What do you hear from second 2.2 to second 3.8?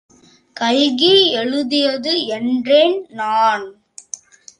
என்றேன் நான்.